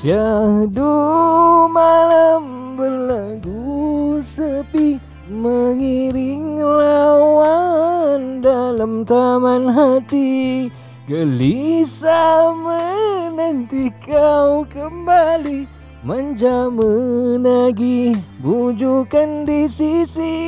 [0.00, 0.96] Syahdu
[1.68, 4.96] malam berlagu sepi
[5.28, 10.72] Mengiring lawan dalam taman hati.
[11.04, 15.68] Gelisah menanti kau kembali
[16.00, 20.40] Manja menagih bujukan di sisi.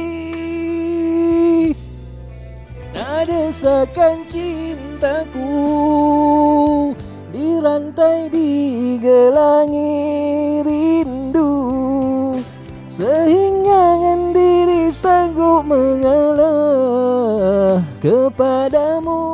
[2.97, 5.53] Nada seakan cintaku
[7.43, 9.99] Dirantai digelangi
[10.63, 11.51] rindu
[12.87, 13.99] Sehingga
[14.31, 19.27] diri sanggup mengalah kepadamu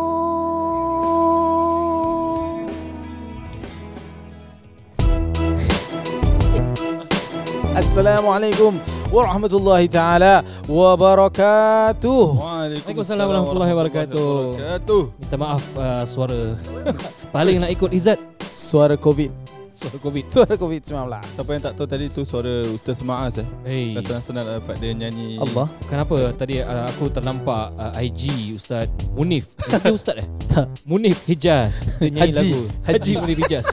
[7.77, 8.81] Assalamualaikum
[9.13, 12.25] warahmatullahi taala wabarakatuh.
[12.41, 14.57] Waalaikumsalam warahmatullahi wabarakatuh.
[14.57, 15.03] wabarakatuh.
[15.19, 16.57] Minta maaf uh, suara
[17.29, 19.31] Paling nak ikut Izzat Suara COVID.
[19.71, 20.91] Suara Covid Suara COVID-19.
[21.23, 23.47] Siapa yang tak tahu tadi tu suara Ustaz Maaz eh.
[23.63, 24.03] Hey, Hey.
[24.03, 25.39] Senang-senang nak dapat dia nyanyi.
[25.39, 25.71] Allah.
[25.87, 30.27] kenapa tadi uh, aku ternampak uh, IG Ustaz Munif Eh, Dia Ustaz eh?
[30.49, 30.67] Tak.
[30.83, 32.39] Munif Hijaz Dia nyanyi Haji.
[32.43, 32.91] lagu Haji.
[32.91, 33.67] Haji Munif Hijaz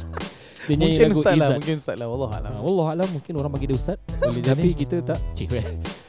[0.62, 2.08] Dia nyanyi Mungkin lagu ustaz lah, Izzat mungkin ustaz lah.
[2.08, 2.52] Allah alam.
[2.54, 5.48] Ah, Allah alam mungkin orang bagi dia ustaz Boleh Tapi kita tak Cik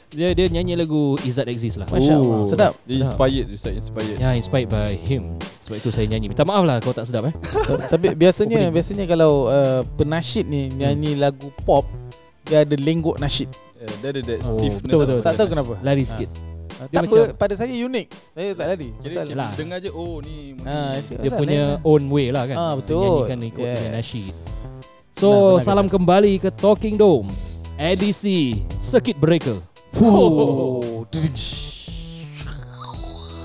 [0.06, 2.38] Dia dia nyanyi lagu Izzat Exist lah Masya Allah.
[2.40, 2.46] Oh.
[2.46, 2.72] Sedap.
[2.82, 4.16] Dia inspired Ustaz inspired.
[4.16, 7.34] Ya inspired by him Sebab itu saya nyanyi Minta maaf lah kalau tak sedap eh
[7.90, 11.84] Tapi biasanya biasanya kalau uh, penasyid ni nyanyi lagu pop
[12.46, 13.50] dia ada lenggok nasyid.
[13.74, 14.78] Eh, dia ada that Oh, stiffness.
[14.80, 15.74] betul, betul, Tak tahu kenapa.
[15.82, 16.30] Lari sikit
[16.76, 18.06] Uh, Dia tak macam- apa, pada saya unik.
[18.30, 18.88] Saya tak lari.
[19.00, 19.48] Jadi lah.
[19.56, 20.52] dengar je oh ni.
[20.60, 21.00] Ah, ni.
[21.02, 21.80] cik- Dia Asal punya lain lah.
[21.82, 23.00] own way lah kan Ah Dia betul.
[23.24, 23.74] Nyanyikan ikut yes.
[23.74, 24.34] dengan nasyid
[25.16, 27.32] So benar salam kembali ke Talking Dome
[27.74, 29.56] Edisi Circuit Breaker
[29.96, 31.08] Oh.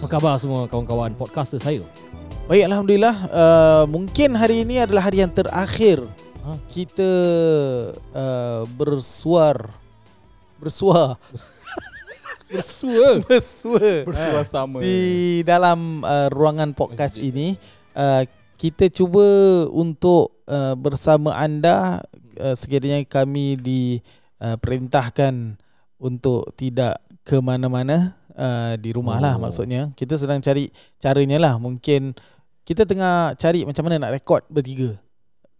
[0.01, 1.87] Apa khabar semua kawan-kawan podcaster saya?
[2.51, 3.15] Baik Alhamdulillah.
[3.31, 6.03] Uh, Mungkin hari ini adalah hari yang terakhir
[6.41, 6.57] Ha?
[6.73, 7.11] Kita
[8.17, 9.77] uh, bersuar.
[10.57, 11.21] Bersuar
[12.49, 13.21] Bersua?
[13.21, 14.81] Bersuar Bersuasama.
[14.81, 17.57] Di dalam uh, ruangan podcast ini
[17.93, 18.25] uh,
[18.57, 19.25] Kita cuba
[19.69, 22.01] untuk uh, bersama anda
[22.41, 25.57] uh, Sekiranya kami diperintahkan
[26.01, 29.41] Untuk tidak ke mana-mana uh, Di rumah lah Oh.
[29.41, 30.67] maksudnya Kita sedang cari
[30.97, 32.17] caranya lah Mungkin
[32.61, 34.97] kita tengah cari macam mana nak rekod bertiga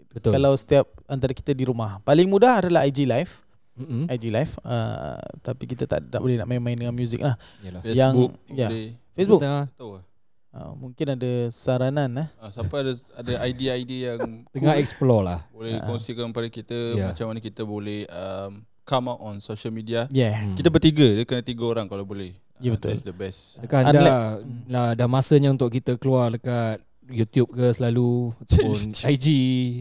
[0.08, 4.06] Betul Kalau setiap antara kita di rumah Paling mudah adalah IG Live Mm-mm.
[4.08, 7.82] IG Live uh, Tapi kita tak, tak boleh nak main-main dengan muzik lah Yalah.
[7.82, 8.32] Facebook.
[8.44, 8.68] yang- ya.
[8.68, 8.90] boleh.
[9.12, 10.04] Facebook Kita Tahu lah.
[10.52, 15.40] uh, Mungkin ada saranan eh Ah, siapa ada ada idea-idea yang tengah cool, explore lah
[15.50, 15.86] boleh Ah.
[15.86, 17.06] kongsikan kepada kita Ya.
[17.08, 20.12] macam mana kita boleh um, come out on social media.
[20.12, 20.54] Yeah Hmm.
[20.54, 22.36] Kita bertiga, dia kena tiga orang kalau boleh.
[22.60, 22.90] Ya, Ah, betul.
[22.92, 23.58] That's the best.
[23.58, 24.22] Dekat Unlike- dah,
[24.68, 28.92] dah, dah masanya untuk kita keluar dekat YouTube ke selalu Ataupun.
[28.94, 29.26] IG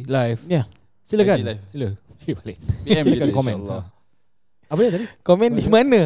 [0.07, 0.63] live Ya.
[1.03, 1.63] Silakan IG live.
[1.67, 3.83] Sila Okay, balik PM Silakan kita komen insyaAllah.
[3.83, 4.71] Ha.
[4.71, 5.07] Apa dia tadi?
[5.21, 6.01] Komen di mana?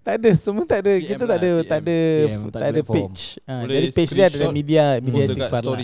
[0.00, 0.92] Tak ada, semua tak ada.
[0.92, 1.66] PM kita tak lah, ada, PM.
[1.66, 3.22] tak ada, PM, tak, tak ada page.
[3.40, 5.78] Ha, Boleh jadi page dia ada media media istighfar lah.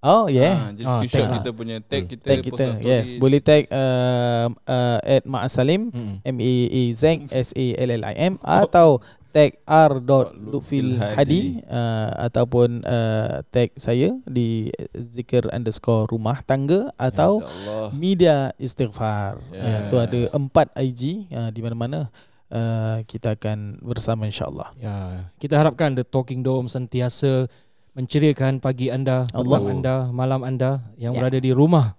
[0.00, 0.56] Oh yeah.
[0.56, 2.64] Ah, jadi Ah, screenshot tag kita punya tag kita tag post kita.
[2.72, 2.88] story.
[2.88, 5.92] Yes, boleh tag uh, uh, at Ma'asalim.
[6.24, 12.10] M A A Z S A L L I M atau tag r.lutfil hadi uh,
[12.18, 17.44] ataupun uh, tag saya di zikir underscore rumah tangga atau
[17.92, 19.38] media istighfar.
[19.52, 19.62] Yeah.
[19.62, 22.08] Uh, so ada empat IG uh, di mana-mana
[22.50, 24.72] uh, kita akan bersama insyaallah.
[24.80, 27.46] Ya, kita harapkan The Talking Dome sentiasa
[27.92, 29.58] menceriakan pagi anda, Allah.
[29.58, 31.18] petang anda, malam anda yang Ya.
[31.18, 31.98] berada di rumah,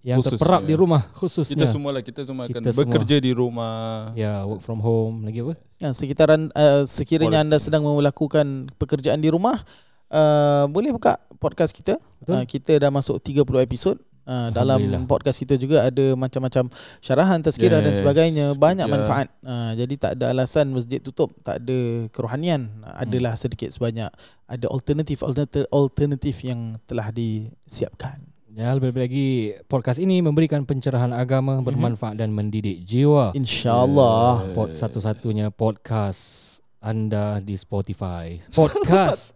[0.00, 0.38] yang Khususnya.
[0.38, 1.66] terperap di rumah Kita khususnya.
[1.66, 2.82] semua lah Kita semua akan Kita semua.
[2.86, 5.54] bekerja di rumah Ya, work from home lagi apa?
[5.76, 9.60] Ya, sekitaran uh, sekiranya anda sedang melakukan pekerjaan di rumah,
[10.08, 12.00] uh, boleh buka podcast kita.
[12.18, 12.32] Betul.
[12.32, 14.00] Uh, kita dah masuk 30 episod.
[14.26, 16.66] Uh, dalam podcast kita juga ada macam-macam
[16.98, 18.02] syarahan, tazkirah dan Yes.
[18.02, 18.46] sebagainya.
[18.52, 18.92] Banyak Ya.
[18.92, 19.30] manfaat.
[19.38, 21.78] Uh, jadi tak ada alasan masjid tutup, tak ada
[22.10, 22.66] kerohanian.
[22.82, 23.02] Uh, Hmm.
[23.06, 24.10] adalah sedikit sebanyak.
[24.44, 28.18] Ada alternatif alternatif alternatif yang telah disiapkan.
[28.50, 29.28] Ya, lebih-lebih lagi
[29.68, 33.30] podcast ini memberikan pencerahan agama bermanfaat dan mendidik jiwa.
[33.30, 34.56] InsyaAllah.
[34.56, 36.42] Pod, satu-satunya podcast
[36.80, 38.40] anda di Spotify.
[38.56, 39.35] Podcast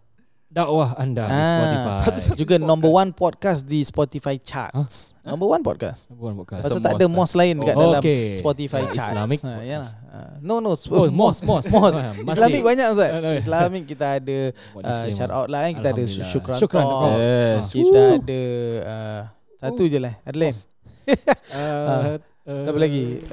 [0.51, 1.97] dakwah anda di Spotify.
[2.03, 5.15] Ah, juga number one podcast di Spotify charts.
[5.23, 6.11] Number one podcast.
[6.11, 6.67] Bukan podcast.
[6.67, 8.35] Pasal Asal tak ada mos lain dekat Oh, dalam okey.
[8.35, 9.11] Spotify Ah, charts.
[9.15, 9.79] Islamic Ha, ya.
[10.43, 11.71] No no sp- Oh, mos, mos.
[11.71, 11.95] mos.
[11.95, 12.11] Ah.
[12.13, 13.09] Islamic banyak Ustaz.
[13.09, 13.33] Ah, ah.
[13.33, 14.37] Islamic kita ada
[14.75, 15.71] uh, shout out lah.
[15.71, 17.31] Kita ada syukran, Syukran talks.
[17.31, 17.63] Yes.
[17.71, 18.41] Kita ada
[18.83, 19.21] uh,
[19.57, 20.13] satu je lah.
[20.21, 20.55] Ada lain.
[21.07, 23.23] Uh, uh, Siapa lagi?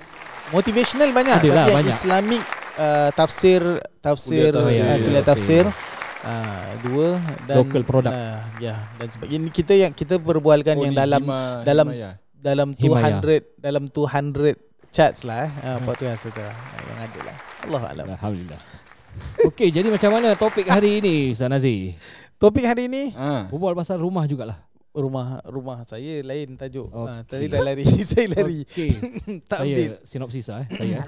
[0.49, 1.93] Motivational banyak Ada lah, tapi yang banyak.
[1.93, 2.43] Islamic
[2.79, 3.61] uh, tafsir
[4.00, 4.81] tafsir Kuliah tafsir.
[4.81, 5.64] uh, kuliah Tafsir.
[5.67, 7.09] tafsir uh, dua
[7.44, 8.15] dan Local product.
[8.15, 9.37] uh, ya dan sebagainya.
[9.37, 12.15] Ini kita yang kita berbualkan Oh, yang ni dalam Hima- dalam- Himayah.
[12.32, 13.19] dalam Himayah.
[13.20, 14.55] 200 dalam 200
[14.88, 15.50] charts lah eh.
[15.65, 16.47] Uh, podcast kita
[16.87, 17.37] yang ada lah.
[17.61, 18.06] Allah alam.
[18.11, 18.61] Alhamdulillah.
[19.50, 21.99] Okey, jadi macam mana topik hari ini Ustaz Nazir?
[22.37, 23.50] Topik hari ni Ah.
[23.50, 24.62] Berbual pasal rumah jugalah.
[24.88, 26.87] rumah rumah saya lain tajuk.
[26.87, 27.06] Okay.
[27.12, 27.26] Okey.
[27.26, 28.59] tadi dah lari, saya lari.
[28.62, 28.91] Okey.
[29.50, 29.94] tak saya update.
[30.03, 30.67] sinopsis lah eh.
[30.73, 30.99] Saya.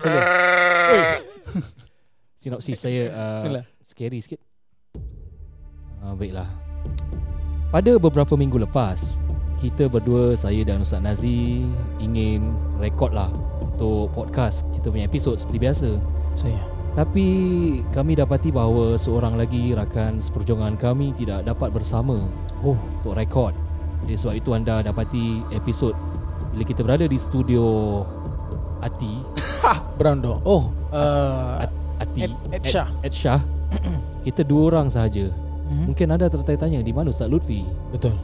[2.35, 3.65] sinopsis saya uh, Bismillah.
[3.81, 4.41] scary sikit.
[6.01, 6.49] Uh, baiklah.
[7.71, 9.21] Pada beberapa minggu lepas,
[9.61, 11.69] kita berdua saya dan Ustaz Nazi
[12.01, 13.29] ingin rekod lah
[13.61, 15.91] untuk podcast kita punya episod seperti biasa.
[16.33, 16.61] Saya.
[16.97, 17.29] Tapi
[17.95, 22.27] kami dapati bahawa seorang lagi rakan seperjuangan kami tidak dapat bersama
[22.65, 23.55] oh, untuk rekod.
[24.09, 25.93] Jadi sebab itu anda dapati episod
[26.51, 27.63] bila kita berada di studio
[28.81, 29.21] Ati,
[30.01, 30.41] Brown Dog.
[30.49, 31.63] Oh, uh,
[32.01, 32.89] Ati, Ed, Ed Shah.
[33.05, 33.45] Ed Shah.
[34.27, 35.31] Kita dua orang sahaja.
[35.71, 35.87] Hmm?
[35.87, 37.63] Mungkin anda tertanya-tanya di mana Ustaz Lutfi?
[37.95, 38.19] Betul.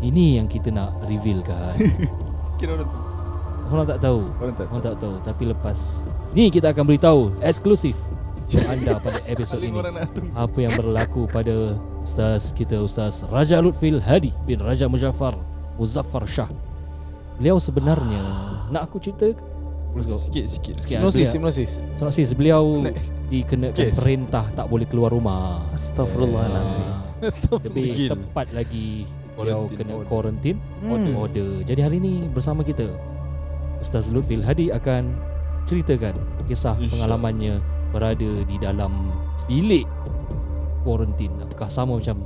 [0.00, 1.76] Ini yang kita nak revealkan.
[2.58, 2.98] Kira orang tu.
[3.68, 4.20] Orang tak tahu.
[4.40, 6.00] Orang tak Orang tak tahu Tapi lepas
[6.32, 8.00] Ni kita akan beritahu Eksklusif
[8.72, 9.76] Anda pada episod ini.
[10.32, 15.36] Apa yang berlaku pada Ustaz kita Ustaz Raja Lutfil Hadi Bin Raja Muzaffar
[15.76, 16.48] Muzaffar Shah
[17.36, 18.24] Beliau sebenarnya
[18.72, 19.42] Nak aku cerita ke?
[19.98, 20.74] Let's go Sikit sikit.
[20.78, 20.94] Sikit.
[20.96, 21.70] Hipnosis, beliau- hipnosis.
[21.94, 22.96] Sinopsis beliau Nak-
[23.28, 23.96] Dikenakan Yes.
[23.98, 26.86] perintah Tak boleh keluar rumah Astagfirullahaladzim.
[26.86, 27.66] Ah, Astagfirullah.
[27.66, 28.88] Lebih tepat lagi
[29.34, 30.08] Beliau Quarantine kena order.
[30.08, 31.14] quarantine Hmm.
[31.14, 31.48] order.
[31.62, 32.90] Jadi hari ini bersama kita
[33.78, 35.14] Ustaz Lutfil Hadi akan
[35.62, 36.14] ceritakan
[36.44, 36.90] kisah InsyaAllah.
[36.90, 37.54] pengalamannya
[37.90, 39.14] berada di dalam
[39.46, 39.86] bilik
[40.82, 41.30] kuarantin.
[41.38, 42.18] Apakah sama macam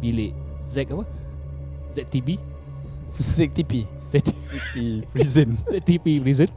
[0.00, 1.04] bilik Z apa?
[1.92, 2.40] ZTB?
[3.54, 3.86] TV.
[4.74, 5.54] Di prison.
[5.68, 6.50] ZTP prison?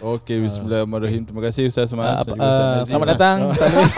[0.00, 1.28] Okey, bismillahirrahmanirrahim.
[1.28, 2.24] Terima kasih Ustaz Mas.
[2.24, 3.92] Uh, uh, selamat datang Ustaz Lufi.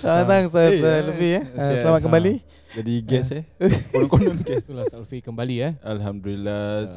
[0.00, 1.42] Selamat datang Ustaz Eh, eh, eh.
[1.44, 1.76] Siap.
[1.84, 2.34] Selamat kembali.
[2.72, 3.44] Jadi guest eh.
[3.92, 4.64] Konon-konon guest.
[4.64, 5.72] Itulah Ustaz Lutfi kembali eh.
[5.84, 6.88] Alhamdulillah.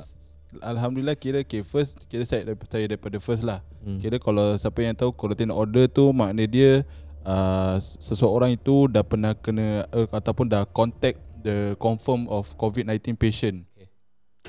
[0.64, 3.60] Alhamdulillah kira okay, first kira saya daripada, saya daripada first lah.
[3.84, 4.00] Hmm.
[4.00, 6.88] Kira kalau siapa yang tahu quarantine order tu makna dia
[7.28, 13.68] uh, seseorang itu dah pernah kena uh, ataupun dah contact the confirm of COVID-19 patient.
[13.76, 13.92] Okay.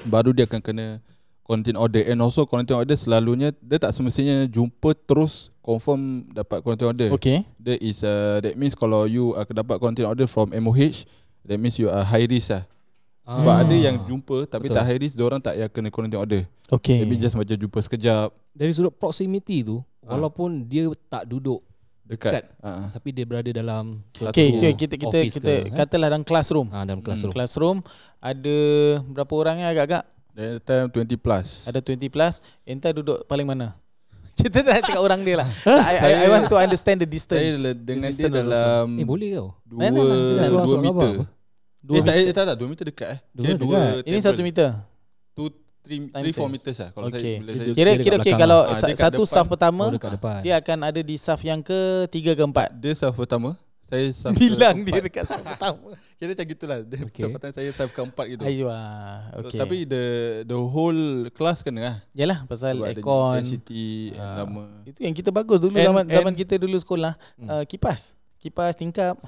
[0.06, 1.02] Baru dia akan kena
[1.48, 6.92] quarantine order and also quarantine order selalunya dia tak semestinya jumpa terus confirm dapat quarantine
[6.92, 7.08] order.
[7.16, 7.40] Okay.
[7.56, 11.08] That is uh, that means kalau you akan dapat quarantine order from MOH
[11.48, 12.68] that means you are high risk lah.
[13.24, 13.60] Sebab Ah.
[13.60, 14.76] ada yang jumpa tapi Betul.
[14.76, 16.42] tak high risk dia orang tak payah kena quarantine order.
[16.68, 17.00] Okay.
[17.00, 20.16] Maybe just macam jumpa sekejap Dari sudut proximity tu Ah.
[20.16, 21.64] walaupun dia tak duduk
[22.04, 22.40] dekat.
[22.40, 22.44] Dekat.
[22.60, 22.88] Uh-huh.
[22.92, 25.72] tapi dia berada dalam Okay, satu okay kita kita kita ke, eh?
[25.72, 26.68] katalah dalam classroom.
[26.72, 27.32] ah, dalam classroom.
[27.32, 27.76] Classroom
[28.20, 28.56] ada
[29.04, 30.04] berapa orangnya agak-agak?
[30.38, 31.66] Then time 20 plus.
[31.66, 32.38] Ada 20 plus.
[32.62, 33.74] Entah duduk paling mana?
[34.38, 35.48] Kita tak cakap orang dia lah.
[35.66, 37.42] I, I, I want to understand the distance.
[37.58, 39.48] Saya dengan The dia distance dalam Eh boleh kau.
[39.66, 40.46] dua, Mana, mana, dua, mana.
[40.46, 40.94] Keluar dua soal meter.
[40.94, 41.08] apa?
[41.78, 42.22] Dua eh, tak, meter.
[42.22, 43.20] eh, tak, tak, dua meter dekat eh.
[43.28, 43.90] Dua Kira dekat.
[44.06, 44.68] Ini satu meter.
[45.34, 45.48] Two,
[45.82, 46.54] three, Time three, four tense.
[46.54, 46.90] meters lah.
[46.92, 47.18] Kalau Okay.
[47.18, 49.32] saya, bila saya Kira dia kira dekat okay, kalau kat satu depan.
[49.34, 49.92] saf pertama Oh
[50.38, 52.68] dia akan ada di saf yang ke tiga ke empat.
[52.76, 53.58] dia saf pertama,
[53.88, 55.96] saya saf Bilang dia dekat saf pertama.
[56.20, 56.78] Kira macam gitulah.
[56.84, 57.24] Dia Okay.
[57.26, 58.42] pertama saya saf keempat gitu.
[58.44, 59.58] Ayo ah, So, okay.
[59.58, 60.02] Tapi the
[60.44, 61.02] the whole
[61.32, 61.96] class kena lah.
[62.12, 63.40] Yalah pasal Sebab aircon.
[64.14, 64.44] Ah.
[64.44, 64.68] lama.
[64.84, 67.48] Itu yang kita bagus dulu And- zaman zaman and- kita dulu sekolah Hmm.
[67.48, 68.12] uh, kipas.
[68.36, 69.16] Kipas tingkap.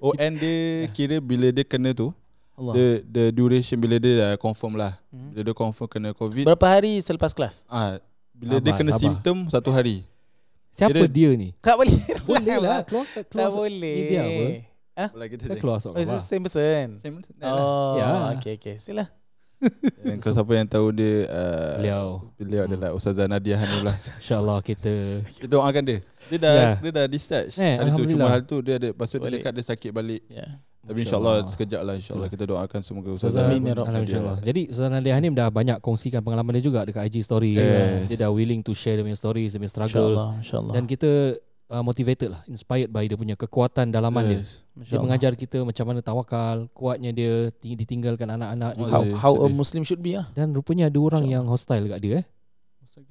[0.00, 2.12] Oh and dia kira bila dia kena tu,
[2.52, 2.76] Allah.
[2.76, 5.00] the the duration bila dia dah confirm lah.
[5.08, 5.32] Hmm.
[5.32, 6.44] Bila dia confirm kena COVID.
[6.44, 7.64] Berapa hari selepas kelas?
[7.64, 7.96] Ah,
[8.30, 9.00] bila dia Sabar, kena sabar.
[9.00, 10.04] simptom satu hari.
[10.74, 11.48] Siapa Kira- dia ni?
[11.64, 11.94] Tak boleh.
[12.28, 13.30] Boleh lah keluar keluar.
[13.30, 13.98] Tak so- boleh.
[14.04, 14.44] Dia apa?
[14.94, 15.60] Kalau kita Kita tengok.
[15.60, 16.86] keluar soal Oh, it's the same person.
[16.98, 17.50] Same, lah.
[17.50, 18.06] Oh, Ya.
[18.34, 18.76] okay, okay.
[18.78, 19.06] Sila.
[20.04, 22.06] And kalau siapa yang tahu dia uh, Beliau.
[22.36, 26.70] Beliau adalah Ustazah Nadia Hanif lah InsyaAllah kita Kita doakan dia Dia dah Ya.
[26.76, 28.18] Dia dah discharge Eh, Hari tu Alhamdulillah.
[28.18, 30.46] Cuma hari tu dia ada tu dia dekat dia sakit balik Ya.
[30.84, 33.86] Tapi insyaAllah sekejap lah InsyaAllah kita doakan semoga Ustazah Amin, ya Rabb.
[33.86, 34.04] Alhamdulillah,
[34.36, 34.38] InsyaAllah.
[34.42, 38.04] Jadi Ustaz Nadia Hanim dah banyak kongsikan pengalaman dia juga Dekat IG stories Yes.
[38.06, 40.38] Dia dah willing to share dia punya stories Dia punya struggles InsyaAllah.
[40.38, 40.72] InsyaAllah.
[40.72, 41.10] Dan kita
[41.66, 44.60] uh, motivated lah Inspired by dia punya kekuatan dalaman dia Yes.
[44.68, 45.02] Dia InsyaAllah.
[45.02, 48.90] mengajar kita macam mana tawakal Kuatnya dia ting- ditinggalkan anak-anak juga.
[48.90, 49.48] how, how a.
[49.48, 50.28] Muslim should be lah.
[50.30, 52.26] Dan rupanya ada orang yang hostile kat dia eh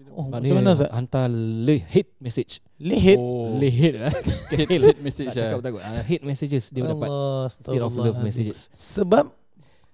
[0.10, 0.90] Oh, macam Maknanya mana Ustaz?
[0.90, 2.64] hantar le- hate message.
[2.78, 3.18] Lehet.
[3.18, 3.52] Oh.
[3.54, 4.12] Le hate lah
[4.50, 5.82] Hate, hate message Tak cakap lah takut.
[5.82, 7.08] Uh, Hate messages dia dapat.
[7.08, 8.72] Allah, Instead of love messages.
[8.72, 9.26] Sebab?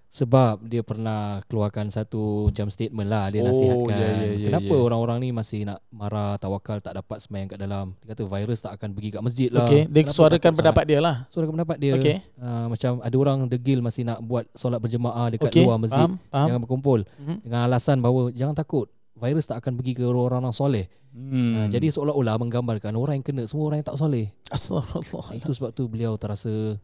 [0.10, 3.94] Sebab dia pernah keluarkan satu macam statement lah Dia Oh, nasihatkan.
[3.94, 4.82] ya, ya, ya, Kenapa ya.
[4.82, 7.94] orang-orang ni masih nak marah Tawakal tak dapat semayang kat dalam?
[8.00, 9.66] Dia kata virus tak akan pergi kat masjid lah.
[9.66, 11.16] Okay, dia Kenapa suarakan pendapat dia lah.
[11.20, 11.32] sangat?
[11.32, 11.94] Suarakan pendapat dia.
[11.96, 12.16] Okay.
[12.36, 15.98] uh, Macam ada orang degil masih nak buat solat berjemaah Dekat Okay, luar masjid.
[16.00, 16.48] faham, faham.
[16.48, 17.00] Jangan berkumpul.
[17.16, 17.36] Mhm.
[17.42, 21.52] Dengan alasan bahawa Jangan takut Virus tak akan pergi ke orang-orang yang soleh hmm.
[21.56, 25.36] uh, Jadi seolah-olah menggambarkan Orang yang kena Semua orang yang tak soleh Astagfirullah.
[25.36, 26.80] Itu sebab tu beliau terasa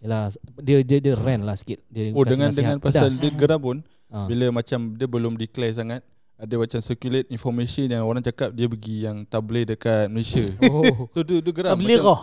[0.00, 3.20] Yalah Dia dia, dia rant lah sikit dia Oh kasih dengan nasihat dengan pasal pedas.
[3.20, 3.78] dia geram pun
[4.14, 4.30] Ah.
[4.30, 6.00] Bila macam dia belum declare sangat
[6.34, 10.46] ada macam circulate information yang orang cakap dia pergi yang tabligh dekat Malaysia.
[10.66, 12.20] Oh, So dia, dia geram macam- roh.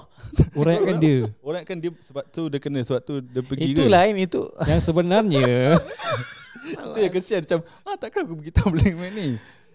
[0.53, 1.27] uraikan dia.
[1.43, 3.99] Orang kan dia sebab tu dia kena sebab tu dia pergi Itu ke.
[4.15, 4.41] itu.
[4.63, 5.75] Yang sebenarnya
[6.63, 9.27] Itu yang kesian macam ah takkan aku pergi tabligh main ni.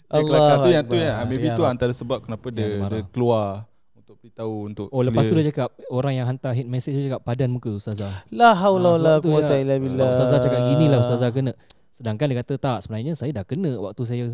[0.06, 1.72] Dia Allah kelakar tu yang tu yang maybe Ya tu Rab.
[1.72, 5.74] antara sebab kenapa dia, dia dia keluar untuk beritahu untuk Oh lepas tu dia cakap
[5.88, 9.52] Orang yang hantar hit message tu cakap Padan muka Ustazah La haula Ah, wala quwata
[9.52, 10.06] ya, illa billah.
[10.06, 11.58] Ustazah cakap gini lah Ustazah kena
[11.90, 14.24] Sedangkan dia kata tak Sebenarnya saya dah kena Waktu saya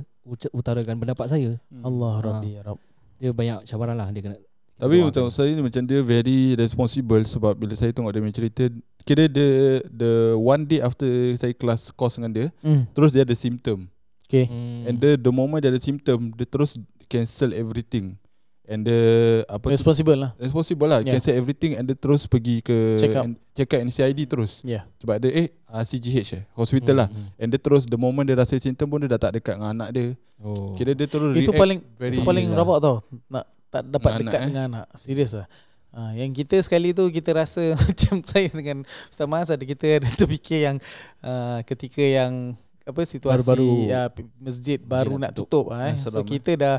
[0.51, 1.83] utarakan pendapat saya Hmm.
[1.83, 2.23] Allah Ah.
[2.23, 2.81] Rabbi ya Rabb.
[3.17, 4.37] Dia banyak cabaran lah Dia kena
[4.77, 8.63] Tapi untuk saya ni macam dia very responsible sebab bila saya tengok dia punya cerita
[9.03, 9.47] kira the
[9.89, 12.87] the one day after saya kelas course dengan dia Hmm.
[12.91, 13.87] terus dia ada symptom
[14.25, 14.47] Okay.
[14.47, 14.87] hmm.
[14.87, 18.17] and the the moment dia ada symptom dia terus cancel everything
[18.63, 19.01] and the
[19.45, 20.31] apa tu, Responsible lah.
[20.37, 21.13] responsible lah Yeah.
[21.13, 23.27] cancel everything and dia terus pergi ke Check up.
[23.27, 24.89] N- check up NCID terus Yeah.
[24.97, 27.37] sebab dia eh uh, CGH eh hospital lah hmm.
[27.37, 29.89] and dia terus the moment dia rasa symptom pun dia dah tak dekat dengan anak
[29.91, 30.07] dia
[30.39, 30.75] Oh.
[30.75, 32.59] kira dia terus Itu react paling very itu paling lah.
[32.59, 32.97] rabak tau.
[33.29, 34.49] Nak tak dapat Dengan dekat anak, eh.
[34.49, 34.87] dengan anak.
[34.93, 35.47] Serius lah.
[35.93, 38.81] Ha, yang kita sekali tu kita rasa macam saya dengan
[39.13, 40.77] Ustaz Mas ada kita ada terfikir yang
[41.21, 43.87] uh, ketika yang apa situasi Baru-baru.
[43.87, 45.95] ya, p- masjid baru nak nak tutup ah, eh.
[45.95, 46.77] Ah, So kita dah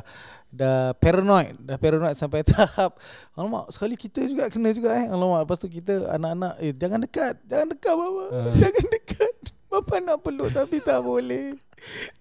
[0.50, 2.98] dah paranoid, dah paranoid sampai tahap
[3.34, 5.08] alamak sekali kita juga kena juga eh.
[5.08, 8.25] Alamak lepas tu kita anak-anak eh jangan dekat, jangan dekat bapa.
[8.34, 8.53] Ah.
[8.62, 9.34] Jangan dekat.
[9.70, 11.58] Bapa nak peluk tapi tak boleh.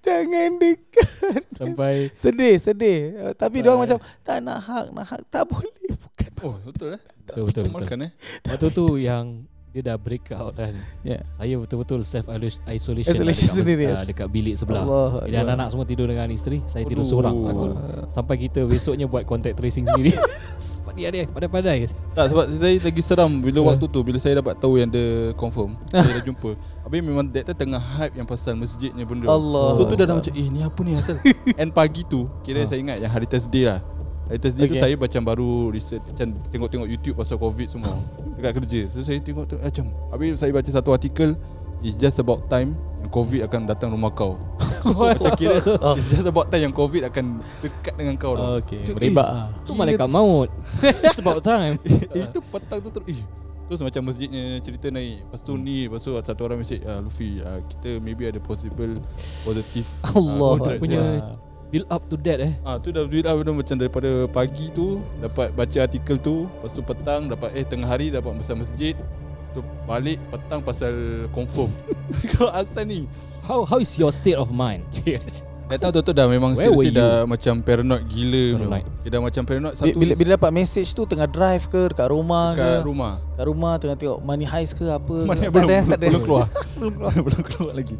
[0.04, 1.42] Jangan dekat.
[1.54, 3.00] Sampai Sedih, sedih.
[3.16, 5.71] Uh, tapi dia macam tak nak hak, nak hak tak boleh.
[5.92, 6.30] Bukan.
[6.42, 7.78] oh betul eh Betul betul, betul.
[7.78, 8.11] Makan eh
[8.50, 11.25] Waktu tu yang Dia dah break out kan Ya.
[11.33, 13.97] Saya betul-betul self isolation Isolation lah dekat, sendiri, mas- yes.
[13.97, 15.09] ah, dekat bilik sebelah Allah.
[15.25, 17.11] Bila anak-anak semua tidur dengan isteri Saya tidur Aduh.
[17.11, 17.71] seorang takut
[18.14, 20.12] Sampai kita besoknya buat contact tracing sendiri
[20.62, 23.67] Sebab dia dia Padai-padai Tak sebab saya lagi seram bila Eh.
[23.67, 26.50] waktu tu bila saya dapat tahu yang dia confirm saya dah jumpa.
[26.83, 29.25] Habis memang that time tengah hype yang pasal masjidnya benda.
[29.25, 29.79] Allah.
[29.79, 31.14] Tu tu dah, dah macam eh ni apa ni asal.
[31.55, 32.69] And pagi tu kira Ha.
[32.69, 33.81] saya ingat yang hari Thursday lah.
[34.25, 34.83] Hari Thursday tu Okay.
[34.83, 37.95] saya macam baru research macam tengok-tengok YouTube pasal COVID semua
[38.42, 38.80] dekat kerja.
[38.90, 41.38] So saya tengok tu macam habis saya baca satu artikel
[41.82, 44.38] It's just about time yang COVID akan datang rumah kau.
[44.94, 48.62] macam kira it's just about time yang COVID akan dekat dengan kau tau.
[48.62, 49.50] Okey, eh, ah.
[49.66, 50.50] Tu malaikat maut
[51.18, 53.22] Sebab time Eh, itu petang tu terus eh
[53.70, 57.38] Terus macam masjidnya cerita naik Lepas tu ni Lepas tu satu orang message ah, Luffy
[57.46, 58.99] ah, Kita maybe ada possible
[59.46, 61.22] Positive ah, Allah contract punya-.
[61.73, 65.00] Build up to that eh Ah tu dah duit lah benda macam daripada pagi tu
[65.25, 68.93] dapat baca artikel tu, lepas tu petang dapat eh tengah hari dapat pasal masjid,
[69.57, 70.93] tu balik petang pasal
[71.33, 71.73] confirm.
[72.37, 73.09] Kau asal ni.
[73.49, 74.85] How how is your state of mind?
[75.73, 77.00] Dah tahu tu dah memang seriously you?
[77.00, 78.61] dah macam paranoid gila Paranoid.
[78.61, 78.83] memang.
[79.00, 82.12] Dia dah macam paranoid Bila, satu bila, bila dapat message tu tengah drive ke dekat
[82.12, 82.73] rumah kat ke?
[82.85, 83.12] rumah.
[83.41, 85.17] Kat rumah tengah tengok money heist ke apa?
[85.25, 86.07] Tak belum, ada, belum, tak ada.
[86.12, 86.47] belum keluar.
[86.76, 87.12] belum keluar.
[87.25, 87.97] belum keluar lagi.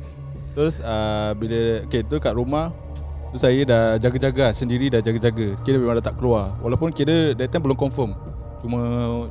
[0.52, 2.76] Terus uh, bila okay, tu kat rumah
[3.32, 5.56] tu saya dah jaga-jaga sendiri dah jaga-jaga.
[5.64, 6.54] Kira memang dah tak keluar.
[6.60, 8.12] Walaupun kira that time belum confirm.
[8.60, 8.78] Cuma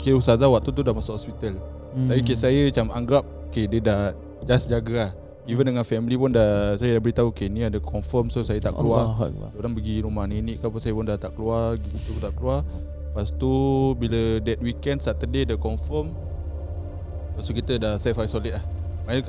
[0.02, 1.62] kira ustazah waktu tu dah masuk hospital.
[1.94, 2.10] Hmm.
[2.10, 4.02] Tapi kira saya macam anggap okay, dia dah
[4.44, 5.12] just jaga lah.
[5.46, 8.74] Even dengan family pun dah saya dah beritahu okay ni ada confirm so saya tak
[8.74, 9.14] keluar.
[9.22, 9.54] Allah.
[9.54, 12.66] Orang pergi rumah nenek ke apa saya pun dah tak keluar gitu tak keluar.
[13.12, 13.52] Lepas tu
[14.00, 16.16] bila that weekend Saturday dah confirm
[17.36, 18.64] Lepas tu kita dah self isolate lah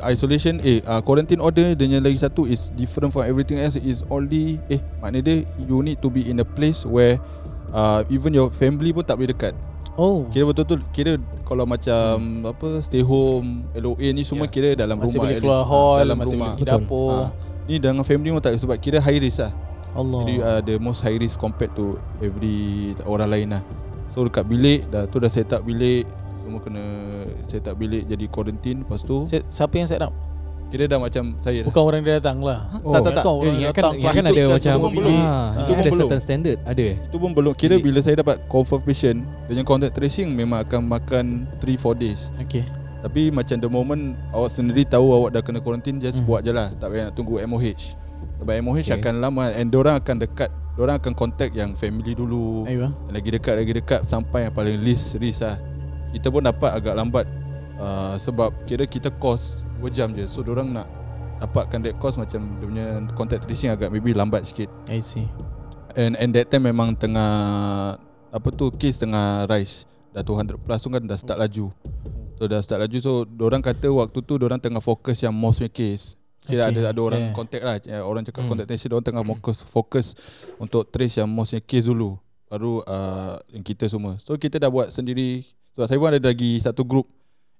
[0.06, 4.60] Isolation eh uh, quarantine order dengan lagi satu is different from everything else is only
[4.68, 7.16] eh maknanya dia you need to be in a place where
[7.72, 9.54] uh, even your family pun tak boleh dekat.
[9.96, 10.24] Oh.
[10.32, 11.12] Kira betul-betul kira
[11.44, 12.48] kalau macam hmm.
[12.48, 14.52] apa stay home LOA ni semua Ya.
[14.52, 16.52] kira dalam Masih rumah boleh keluar hall, dalam masih rumah.
[16.56, 16.80] boleh Betul.
[16.80, 17.10] dapur.
[17.12, 17.28] Ah,
[17.68, 19.52] ni dengan family pun tak sebab kira high risk lah.
[19.92, 20.20] Allah.
[20.24, 23.62] Jadi uh, the most high risk compared to every orang lain lah
[24.12, 26.04] So dekat bilik dah tu dah set up bilik
[26.42, 26.84] Semua kena
[27.46, 30.10] set up bilik jadi quarantine Lepas tu Si- Siapa yang set up?
[30.68, 32.64] kira dah macam saya dah Bukan orang dia datang lah.
[32.80, 33.22] Oh, tak, tak, tak.
[33.22, 35.12] Kau orang Dia datang ingatkan, ingatkan ada plastik macam kat semua bilik.
[35.14, 35.48] ah, Ah.
[35.52, 36.00] Itu Itu ada pun belum.
[36.02, 40.28] certain standard Ada eh Itu pun belum Kira bila saya dapat confirmation Dengan contact tracing
[40.32, 41.24] Memang akan makan
[41.58, 42.64] 3-4 days Okay.
[42.98, 46.26] Tapi macam the moment Awak sendiri tahu awak dah kena quarantine Just Hmm.
[46.26, 47.92] buat je lah Tak payah nak tunggu MOH
[48.38, 48.96] Sebab MOH Okay.
[48.96, 52.88] akan lama And orang akan dekat Orang akan contact yang family dulu Ayo.
[53.06, 55.60] Lagi dekat lagi dekat sampai yang paling least risk lah.
[56.12, 57.26] Kita pun dapat agak lambat
[57.80, 60.28] uh, sebab kira kita course 2 jam je.
[60.28, 60.86] So orang nak
[61.42, 62.86] dapatkan that course macam dia punya
[63.18, 64.70] contact tracing agak maybe lambat sikit.
[64.86, 65.26] I see.
[65.98, 67.32] And and that time memang tengah
[68.32, 69.88] apa tu case tengah rise.
[70.12, 71.72] Dah 200 plus tu kan dah start laju.
[72.38, 75.72] So dah start laju so orang kata waktu tu orang tengah fokus yang most punya
[75.72, 76.14] case.
[76.42, 77.34] Kira Okay, ada ada orang yeah.
[77.38, 78.50] contact lah eh, Orang cakap Hmm.
[78.50, 80.06] contact tracing Orang tengah fokus Fokus
[80.58, 82.18] Untuk trace yang most punya case dulu
[82.50, 86.60] Baru uh, yang kita semua So kita dah buat sendiri Sebab saya pun ada lagi
[86.60, 87.08] satu group.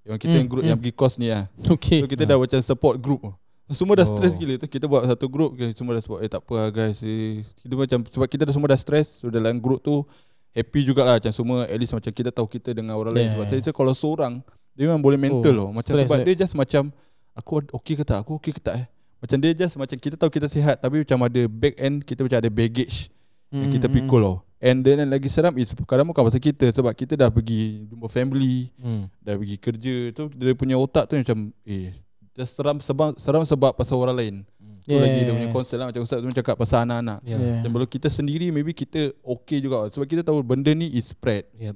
[0.03, 0.71] Yang kita yang group hmm.
[0.75, 2.03] yang pergi course ni lah Okay.
[2.03, 3.23] So kita dah macam support group.
[3.71, 4.11] Semua dah Oh.
[4.11, 4.67] stress gila tu.
[4.67, 6.99] Kita buat satu group Semua dah sebut Eh tak apa lah guys.
[7.01, 9.23] Eh, Kita macam Sebab kita dah semua dah stress.
[9.23, 10.03] So dalam group tu
[10.51, 11.17] Happy jugalah.
[11.17, 13.31] Macam semua At least macam kita tahu Kita dengan orang lain.
[13.31, 13.71] Sebab saya Yes.
[13.71, 14.33] rasa kalau seorang
[14.75, 16.27] Dia memang boleh mental Oh, loh Macam stress, sebab right?
[16.27, 16.91] dia just macam
[17.33, 18.19] Aku okay ke tak?
[18.21, 18.85] Aku okay ke tak eh?
[19.23, 22.37] Macam dia just Macam kita tahu kita sihat Tapi macam ada back end Kita macam
[22.43, 23.07] ada baggage
[23.53, 26.65] Yang kita Mm, mm, pikul loh And then lagi seram is Kadang bukan pasal kita
[26.73, 29.05] Sebab kita dah pergi Jumpa family Hmm.
[29.21, 31.93] Dah pergi kerja Tu dia punya otak tu macam Eh
[32.33, 34.35] Just seram sebab Seram sebab pasal orang lain
[34.83, 35.55] Tu lagi dia punya Yes.
[35.55, 37.35] konsep lah Macam Ustaz tu cakap pasal anak-anak Ya.
[37.35, 37.61] Yeah.
[37.61, 41.45] Dan kalau kita sendiri Maybe kita okay juga Sebab kita tahu benda ni is spread
[41.55, 41.75] Yep.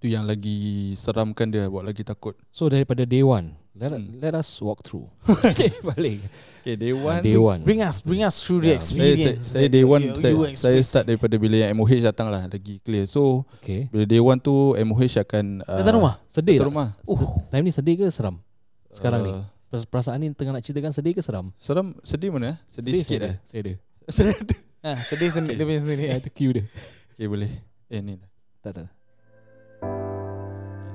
[0.00, 0.56] Tu yang lagi
[0.96, 4.16] seramkan dia Buat lagi takut So daripada day one, let Hmm.
[4.16, 5.04] let us walk through.
[5.46, 6.24] okay, balik.
[6.60, 7.60] Okay day one Day one.
[7.60, 9.46] Bring us, bring us through the Yeah, saya, saya, experience.
[9.46, 10.88] saya day one You- saya, you saya experience.
[10.88, 13.88] start daripada bila yang MOH datang lah Lagi clear So Okay.
[13.88, 16.14] bila day one tu MOH akan uh, Datang rumah.
[16.26, 17.20] Sedih Datang rumah Uh.
[17.48, 18.40] Time ni sedih ke seram?
[18.88, 19.30] Sekarang ni.
[19.30, 21.52] Uh, Peras- Perasaan ni tengah nak ceritakan sedih ke seram?
[21.56, 22.56] Seram Sedih mana eh?
[22.66, 24.56] Sedih, sikit eh Saya ada.
[24.80, 26.02] Ha, sedih sendiri dia punya sendiri.
[26.06, 26.64] Ya, itu cue dia.
[27.12, 27.52] Okay boleh
[27.86, 28.28] Eh ni lah
[28.60, 28.88] Tak tak.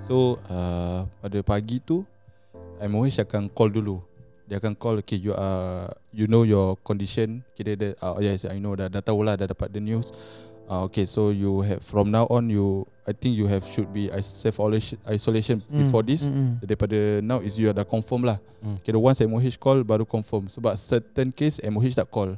[0.06, 2.06] So uh, pada pagi tu
[2.78, 3.98] MOH akan call dulu.
[4.46, 7.42] Dia akan call Okay you are You know your condition.
[7.58, 10.14] Kira dia uh, Yes I know dah, dah tahu lah Dah dapat the news.
[10.70, 14.14] Uh, Okay so you have From now on you I think you have Should be
[14.22, 14.62] self
[15.10, 16.30] isolation Before this.
[16.30, 16.52] Mm, mm.
[16.62, 18.38] Daripada now is you dah confirm lah.
[18.62, 18.78] Hmm.
[18.86, 20.54] Kira once MOH call Baru confirm.
[20.54, 22.38] Sebab certain case MOH tak call.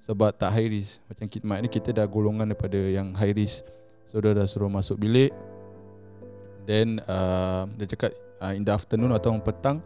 [0.00, 1.04] Sebab tak high risk.
[1.12, 3.68] Macam kita, kita dah golongan daripada yang high risk.
[4.08, 5.36] So dia dah suruh masuk bilik
[6.66, 9.78] Then uh, Dia cakap uh, In the afternoon atau petang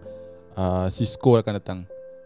[0.56, 1.78] uh, Cisco akan datang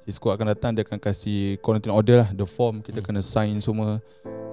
[0.06, 3.06] Cisco akan datang Dia akan kasih Quarantine order lah The form Kita Hmm.
[3.11, 3.99] kena sign semua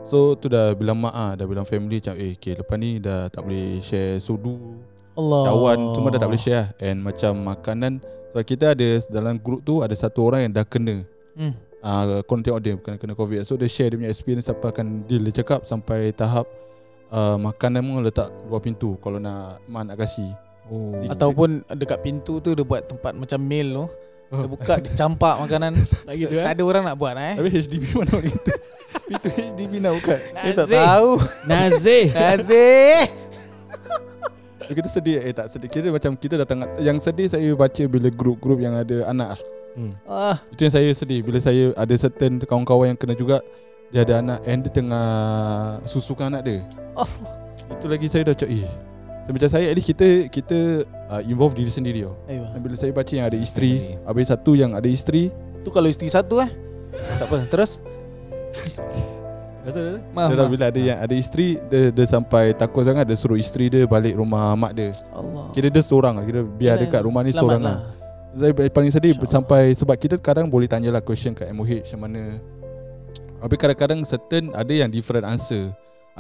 [0.02, 3.30] So tu dah bilang mak ah, Dah bilang family macam Eh okay, lepas ni dah
[3.30, 4.82] tak boleh share sudu
[5.14, 5.44] Allah.
[5.46, 6.68] Cawan Semua dah tak boleh share lah.
[6.82, 7.94] And macam makanan
[8.34, 11.56] Sebab kita ada Dalam group tu Ada satu orang yang dah kena Hmm.
[11.80, 15.24] uh, Quarantine order Bukan kena covid So dia share dia punya experience Apa akan deal
[15.24, 16.44] Dia cakap sampai tahap
[17.12, 20.32] uh, Makanan pun letak luar pintu Kalau nak Mak nak kasih
[20.72, 20.96] Oh.
[21.04, 23.86] Itu- Ataupun dekat pintu tu dia buat tempat macam mail tu.
[24.32, 25.76] Dia buka dia campak makanan.
[26.08, 26.54] tak gitu tak eh?
[26.56, 27.36] ada orang nak buat eh.
[27.36, 28.52] Tapi HDB mana orang gitu
[29.12, 31.10] Pintu HDB nak buka Dia tak tahu.
[31.44, 32.06] Nazih.
[32.32, 33.04] Azih.
[34.72, 38.64] Kita sedih Eh tak sedih Kira macam kita datang Yang sedih saya baca Bila grup-grup
[38.64, 39.96] yang ada anak lah Hmm.
[40.04, 43.40] Ah, Itu yang saya sedih Bila saya ada certain kawan-kawan yang kena juga
[43.88, 45.08] Dia ada anak And dia tengah
[45.84, 46.60] Susukan anak dia
[46.96, 47.10] oh.
[47.72, 48.68] Itu lagi saya dah cakap Eh
[49.24, 50.58] so, Macam saya at least kita Kita
[51.08, 52.16] uh, involve diri sendiri oh.
[52.28, 52.48] Ayuh.
[52.60, 54.08] Bila saya baca yang ada isteri Family.
[54.08, 56.52] Habis satu yang ada isteri Tu kalau isteri satu eh.
[56.92, 57.38] Tak apa.
[57.48, 57.80] Terus.
[59.62, 60.02] Betul.
[60.12, 60.34] Maaf.
[60.34, 60.50] Maaf.
[60.50, 64.18] bila ada yang ada isteri dia, dia sampai takut sangat Dia suruh isteri dia balik
[64.18, 65.54] rumah mak dia Allah.
[65.54, 67.78] Kira dia seorang lah Kira biar dekat rumah ni seorang lah
[68.34, 69.32] Saya paling sedih InsyaAllah.
[69.32, 72.42] sampai Sebab kita kadang boleh tanyalah question kat MOH Macam mana
[73.38, 75.70] Tapi kadang-kadang certain Ada yang different answer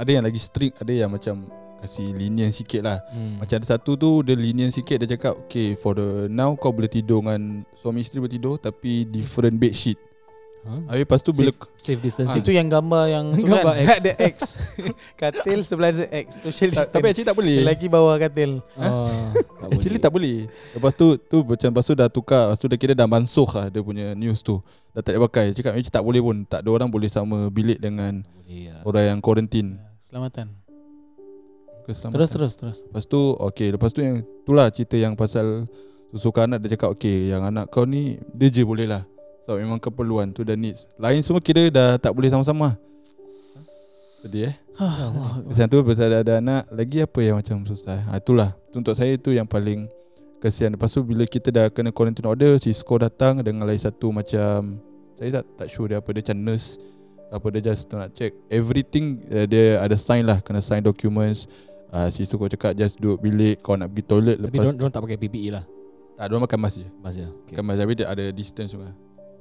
[0.01, 1.45] Ada yang lagi strict Ada yang macam
[1.81, 3.01] Kasih lenient sikit lah.
[3.09, 3.41] Hmm.
[3.41, 6.89] Macam ada satu tu Dia lenient sikit Dia cakap Okay for the now Kau boleh
[6.89, 9.97] tidur dengan Suami isteri bertidur Tapi different bed sheet.
[10.61, 10.77] Huh?
[10.93, 12.45] Habis lepas tu bila safe distancing.
[12.45, 13.81] Itu yang gambar yang tu Gambar kan?
[13.81, 13.97] X.
[13.97, 14.37] Ada X.
[15.21, 17.65] Katil sebelah ada X Social distance Tapi actually tak boleh.
[17.65, 18.61] Lagi bawah katil.
[18.77, 19.09] Oh,
[19.57, 20.05] tak Actually boleh.
[20.05, 20.37] tak boleh.
[20.77, 23.73] Lepas tu tu macam lepas tu dah tukar Lepas tu dah kira dah mansuh lah
[23.73, 24.61] Dia punya news tu.
[24.93, 25.45] Dah tak boleh pakai.
[25.57, 26.37] Cakap macam tak boleh pun.
[26.45, 28.75] Tak ada orang boleh sama bilik dengan boleh ya.
[28.85, 30.51] Orang yang quarantine Selamatan
[31.87, 32.15] Keselamatan.
[32.19, 32.77] Terus terus terus.
[32.83, 35.71] Lepas tu okay Lepas tu yang Itulah cerita yang pasal
[36.11, 39.07] Susukan anak Dia cakap okay Yang anak kau ni Dia je boleh lah.
[39.47, 40.85] So memang keperluan tu dah needs.
[41.01, 42.77] Lain semua kira dah tak boleh sama-sama.
[44.21, 44.55] Sedih eh?
[44.77, 45.41] Allah.
[45.47, 48.05] Pasal tu pasal ada, ada anak Lagi apa yang macam susah?
[48.11, 48.53] Ha, Itulah.
[48.75, 49.87] Untuk saya tu yang paling
[50.43, 50.75] Kesian.
[50.75, 54.77] Lepas tu bila kita dah kena quarantine order Cisco datang dengan lagi satu macam
[55.15, 56.77] Saya tak, tak sure dia apa Dia macam nurse
[57.31, 61.47] Apa dia just nak check Everything uh, Dia ada sign lah Kena sign documents
[61.95, 65.03] uh, Cisco cakap just duduk bilik Kau nak pergi toilet Tapi Lepas dia orang tak
[65.07, 65.63] pakai PPE lah.
[66.19, 67.27] Tak ada orang makan mask je Mas ya.
[67.47, 67.55] Okay.
[67.55, 68.91] Makan mask Tapi dia ada distance juga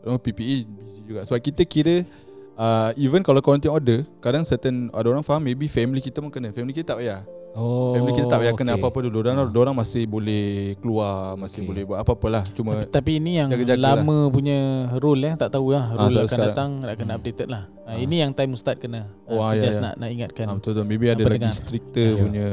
[0.06, 2.06] Orang PPE busy juga Sebab kita kira
[2.54, 6.54] uh, Even kalau quarantine order Kadang certain Ada orang faham Maybe family kita pun kena
[6.54, 7.90] Family kita tak payah Oh.
[7.92, 8.78] Family kita tak payah kena okay.
[8.78, 9.48] apa-apa dulu Diorang, Ah.
[9.48, 10.46] diorang masih boleh
[10.78, 11.66] keluar Masih Okay.
[11.66, 14.58] boleh buat apa-apa lah Cuma Tapi, tapi ini yang jaga-jaga lama punya
[14.96, 17.18] rule eh tak tahu lah Ah, rule so akan sekarang- datang nak kena Hmm.
[17.18, 17.62] updated lah.
[17.82, 17.98] Ah, Ah.
[17.98, 19.10] ini yang time ustaz kena.
[19.24, 19.82] Oh, Ah, ah, tu ya, just ya.
[19.82, 20.44] nak nak ingatkan.
[20.46, 21.52] ah, Betul-betul Maybe ada lagi dengar?
[21.52, 22.22] stricter Ya.
[22.22, 22.46] punya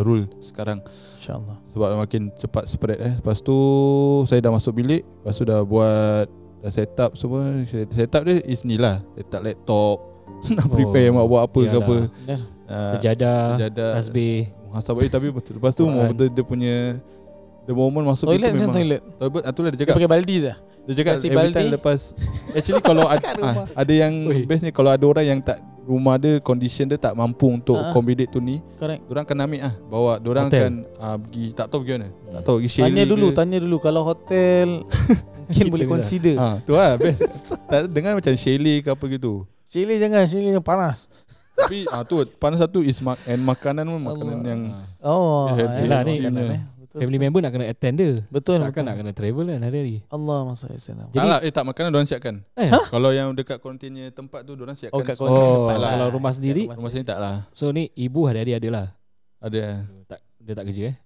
[0.00, 0.78] rule sekarang
[1.16, 1.56] Insyaallah.
[1.66, 3.54] Sebab makin cepat spread eh Lepas tu
[4.24, 6.26] Saya dah masuk bilik Lepas tu dah buat
[6.58, 9.96] Dah set up semua Set up dia is ni lah Set up laptop
[10.50, 12.40] Nak Oh, prepare Mak buat apa ke apa Dah.
[12.70, 14.38] Ah, Sejadah, Sejadah tasbih.
[14.64, 15.58] Muhasabah tapi betul.
[15.58, 16.08] Lepas tu Quran.
[16.08, 16.76] betul dia punya
[17.62, 19.00] the moment masuk Toilet itu macam memang toilet.
[19.18, 20.56] toilet ah, itulah dia Dia cakap pakai baldi dah.
[20.80, 21.66] Dia cakap Kasih every time baldi.
[21.72, 22.00] lepas
[22.56, 24.42] Actually kalau ada, ah, ada yang Oi.
[24.44, 27.90] best ni Kalau ada orang yang tak Rumah dia condition dia tak mampu Untuk Ah.
[27.90, 29.02] accommodate tu ni Correct.
[29.02, 30.60] Diorang akan ambil ah Bawa Diorang Hotel.
[30.60, 32.30] akan uh, pergi Tak tahu pergi mana Hmm.
[32.30, 33.34] Tak tahu pergi Shelly Tanya dulu, ke.
[33.34, 34.68] tanya dulu kalau hotel
[35.40, 36.36] mungkin Kita boleh consider.
[36.36, 37.26] ha, Tu lah best
[37.70, 41.06] tak, Dengar macam Shelly ke apa gitu Chili jangan, chili yang panas.
[41.60, 44.46] Tapi ah tu panas satu is mak and makanan pun makanan Allah.
[44.46, 44.60] yang
[45.00, 45.08] Ah.
[45.08, 46.14] Oh, Dia eh, happy lah ni.
[46.18, 46.62] makanan, eh.
[46.80, 47.24] Betul, Family betul.
[47.24, 48.82] member nak kena attend dia Betul, Takkan betul.
[48.82, 51.06] nak kena travel kan hari-hari Allah masa Islam.
[51.08, 52.34] tak lah, eh tak makanan diorang siapkan.
[52.52, 54.92] Eh, Kalau yang dekat kuarantinnya tempat tu diorang siapkan.
[54.92, 55.38] Oh, kat Oh, tempat
[55.70, 55.90] kalau- lah.
[55.92, 56.66] kalau rumah sendiri?
[56.66, 57.46] Kat Rumah sini tak lah.
[57.50, 58.86] So ni ibu hari-hari ada lah
[59.38, 59.86] Ada.
[60.04, 60.96] tak, Dia tak kerja eh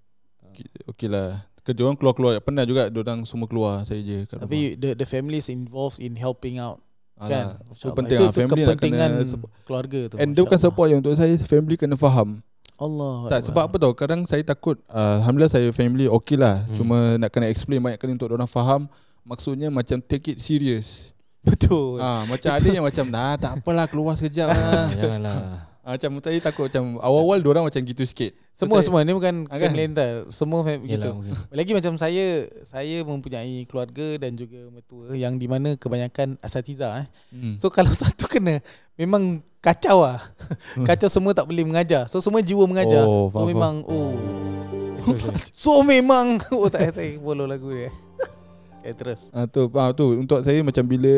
[0.47, 1.29] Okey, okey lah.
[1.61, 2.33] Kerja orang keluar-keluar.
[2.39, 4.45] Pernah juga diorang semua keluar saya je kat rumah.
[4.47, 6.81] Tapi the the family is involved in helping out.
[7.15, 7.97] Alah, Masya so Allah.
[7.97, 10.17] penting Itu- lah itu family nak kepentingan kena keluarga tu.
[10.17, 10.67] And dia bukan Allah.
[10.67, 12.29] support je untuk saya family kena faham.
[12.75, 13.15] Allah.
[13.31, 16.75] Tak sebab apa tau Kadang saya takut uh, Alhamdulillah saya family okey lah Hmm.
[16.75, 18.91] Cuma nak kena explain banyak kali Untuk orang faham
[19.23, 22.03] Maksudnya macam take it serious Betul.
[22.03, 26.41] Ah, Macam ada yang macam Nah tak apalah keluar sekejap lah Janganlah Ah, macam saya
[26.41, 28.33] takut macam awal-awal orang macam gitu sikit.
[28.57, 29.69] Semua saya- semua ni bukan Ah, kan?
[29.69, 30.25] family entah.
[30.33, 31.11] Semua family Yelah gitu.
[31.13, 32.25] mungkin Lagi macam saya
[32.65, 37.07] saya mempunyai keluarga dan juga mertua yang di mana kebanyakan asatiza eh.
[37.37, 37.53] Hmm.
[37.53, 38.65] So kalau satu kena
[38.97, 40.25] memang kacau ah.
[40.89, 42.09] kacau semua tak boleh mengajar.
[42.09, 43.05] So semua jiwa mengajar.
[43.05, 44.17] Oh, so faham, memang oh
[45.53, 47.93] so memang oh tak tak follow lagu dia.
[48.81, 49.29] Okay, terus.
[49.33, 51.13] Ah tu ah tu untuk saya macam bila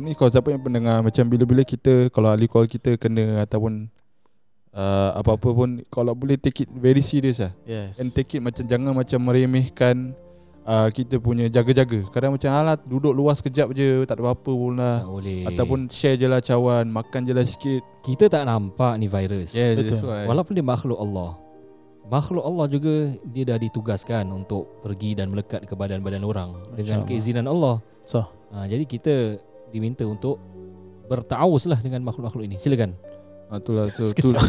[0.00, 3.88] ni kalau siapa yang pendengar macam bila-bila kita kalau ahli keluarga kita kena ataupun
[4.76, 7.52] uh, apa-apa pun kalau boleh take it very serious lah.
[7.64, 7.96] Yes.
[7.98, 10.12] And take it macam jangan macam meremehkan
[10.68, 12.04] uh, kita punya jaga-jaga.
[12.12, 15.02] Kadang macam alah duduk luar sekejap je tak ada apa-apa pun lah.
[15.02, 17.80] Tak boleh Ataupun share je lah cawan, makan je lah sikit.
[18.04, 19.90] Kita tak nampak ni virus Yes, Betul.
[19.90, 20.24] that's why.
[20.30, 21.42] Walaupun dia makhluk Allah
[22.06, 27.08] Makhluk Allah juga Dia dah ditugaskan Untuk pergi dan melekat ke badan-badan orang Dengan Allah.
[27.10, 28.22] keizinan Allah So.
[28.54, 29.42] ha, Jadi kita
[29.74, 30.38] Diminta untuk
[31.10, 32.94] Bertaawus lah dengan makhluk-makhluk ini Silakan
[33.46, 34.30] Ah itulah tu, tu.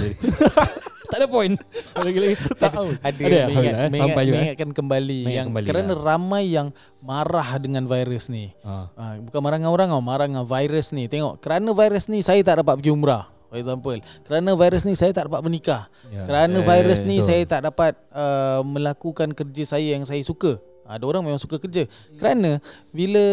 [1.08, 1.56] Tak ada point
[1.96, 3.88] Lagi-lagi Tahu Ada, Ada, mengingat, Alhamdulillah, eh.
[3.88, 4.32] mengingat, Sampai juga, eh.
[4.36, 6.00] mengingatkan kembali Mengingat yang kembali, kerana ya.
[6.04, 6.68] ramai yang
[7.00, 8.46] marah dengan virus ni.
[8.62, 8.92] ha.
[8.92, 11.08] Ha, bukan marah dengan orang marah dengan virus ni.
[11.08, 13.24] Tengok, kerana virus ni saya tak dapat pergi umrah.
[13.48, 13.96] For example,
[14.28, 15.88] kerana virus ni saya tak dapat menikah.
[16.12, 16.28] ya.
[16.28, 17.28] Kerana Eh, virus ni betul.
[17.32, 20.60] saya tak dapat uh, melakukan kerja saya yang saya suka.
[20.88, 21.84] Ada orang memang suka kerja.
[22.16, 22.64] Kerana
[22.96, 23.24] bila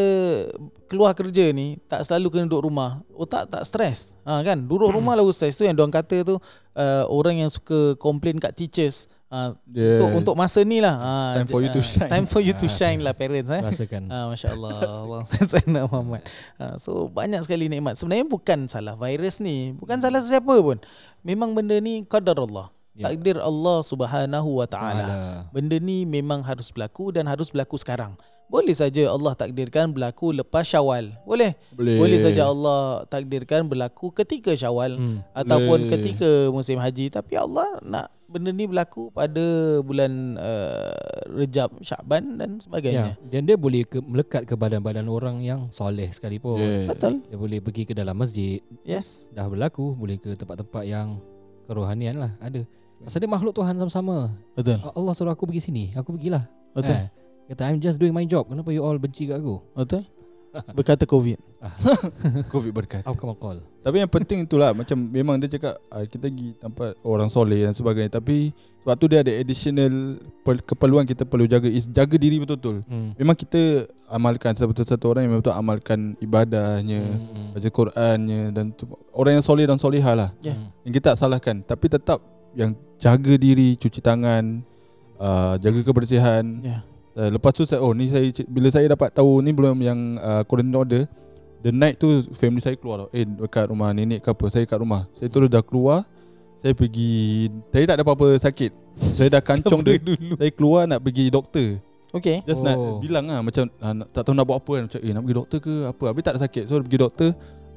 [0.91, 4.13] keluar kerja ni tak selalu kena duduk rumah, otak tak stres.
[4.27, 4.59] Ha kan?
[4.67, 8.53] Duduk rumah lah stres tu yang diorang kata tu uh, orang yang suka complain kat
[8.53, 9.99] teachers uh, Yeah.
[9.99, 10.95] untuk untuk masa ni lah.
[10.95, 11.11] Ha,
[11.43, 12.11] Time for you to ah, shine.
[12.11, 13.63] Time for you to shine lah parents eh.
[13.63, 16.23] Rasakan Ah, Masya Allah Allah saya Muhammad
[16.59, 20.79] ah, So banyak sekali nikmat Sebenarnya bukan salah virus ni Bukan salah sesiapa pun
[21.27, 23.11] Memang benda ni Qadar Allah Ya.
[23.11, 25.07] Takdir Allah subhanahu wa ta'ala.
[25.51, 28.15] Benda ni memang harus berlaku Dan harus berlaku sekarang
[28.47, 31.99] Boleh saja Allah takdirkan berlaku lepas syawal Boleh Boleh.
[31.99, 35.27] Boleh saja Allah takdirkan berlaku ketika syawal hmm.
[35.35, 35.91] Ataupun Boleh.
[35.91, 39.43] ketika musim haji Tapi Allah nak benda ni berlaku pada
[39.83, 40.95] bulan uh,
[41.35, 42.63] Rejab, Syakban dan Ya.
[42.63, 46.95] sebagainya Dan dia boleh ke, melekat ke badan-badan orang yang soleh sekalipun Yeah.
[46.95, 51.19] Betul Dia boleh pergi ke dalam masjid Yes Dah berlaku Boleh ke tempat-tempat yang
[51.65, 52.33] Kerohanian lah.
[52.41, 52.65] Ada.
[53.05, 54.33] Pasal dia makhluk Tuhan sama-sama.
[54.57, 54.81] Betul.
[54.81, 55.85] Allah suruh aku pergi sini.
[55.93, 56.49] Aku pergilah.
[56.73, 56.97] Betul.
[56.97, 57.07] Eh,
[57.45, 58.49] Kata I'm just doing my job.
[58.49, 59.61] Kenapa you all benci kat aku?
[59.77, 60.09] Betul
[60.77, 61.39] Berkata COVID
[62.55, 63.03] Covid berkat.
[63.03, 66.57] How come I call Tapi yang penting itulah macam memang dia cakap uh, kita pergi
[66.57, 70.21] tempat orang soleh dan sebagainya tapi sebab tu dia ada additional
[70.65, 72.85] keperluan kita perlu jaga is jaga diri betul-betul.
[72.85, 73.17] hmm.
[73.17, 77.57] Memang kita amalkan satu-satu orang yang memang betul amalkan ibadahnya, Hmm.
[77.57, 78.85] baca Qurannya dan tu,
[79.17, 80.31] orang yang soleh dan solehah lah.
[80.45, 80.53] Ya.
[80.53, 80.69] Hmm.
[80.85, 82.21] Yang kita tak salahkan tapi tetap
[82.53, 84.61] yang jaga diri, cuci tangan,
[85.17, 86.45] uh, jaga kebersihan.
[86.61, 90.19] Ya Uh, lepas tu saya oh ni saya bila saya dapat tahu ni belum yang
[90.19, 91.03] uh, quarantine order
[91.63, 93.09] the night tu family saya keluar tau.
[93.15, 95.07] Eh dekat rumah nenek ke apa saya kat rumah.
[95.17, 96.03] Saya terus dah keluar.
[96.59, 98.71] Saya pergi saya tak ada apa-apa sakit.
[99.17, 99.99] Saya dah kancong dia.
[99.99, 101.81] dulu Saya keluar nak pergi doktor.
[102.15, 102.67] Okay Just Oh.
[102.67, 104.83] nak bilang lah macam ah, nak, tak tahu nak buat apa kan.
[104.91, 106.05] Macam eh nak pergi doktor ke apa.
[106.13, 106.65] Habis tak ada sakit.
[106.67, 107.31] So pergi doktor